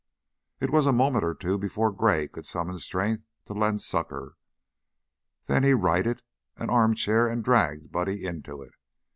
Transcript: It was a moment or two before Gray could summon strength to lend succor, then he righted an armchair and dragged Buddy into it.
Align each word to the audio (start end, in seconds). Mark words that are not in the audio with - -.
It 0.59 0.71
was 0.71 0.87
a 0.87 0.91
moment 0.93 1.23
or 1.23 1.35
two 1.35 1.59
before 1.59 1.91
Gray 1.91 2.27
could 2.27 2.47
summon 2.47 2.79
strength 2.79 3.23
to 3.45 3.53
lend 3.53 3.83
succor, 3.83 4.35
then 5.45 5.61
he 5.63 5.75
righted 5.75 6.23
an 6.57 6.71
armchair 6.71 7.27
and 7.27 7.43
dragged 7.43 7.91
Buddy 7.91 8.25
into 8.25 8.63
it. 8.63 8.73